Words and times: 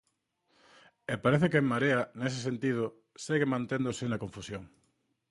E 1.11 1.15
parece 1.23 1.47
que 1.51 1.59
En 1.61 1.69
Marea 1.71 1.99
nese 2.21 2.39
sentido 2.47 2.83
segue 3.25 3.51
manténdose 3.53 4.03
na 4.07 4.21
confusión. 4.23 4.63